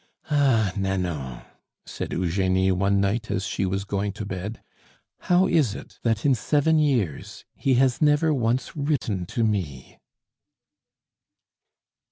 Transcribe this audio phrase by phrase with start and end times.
[0.31, 0.73] "Ah!
[0.75, 1.43] Nanon,"
[1.85, 4.63] said Eugenie, one night as she was going to bed,
[5.29, 9.99] "how is it that in seven years he has never once written to me?"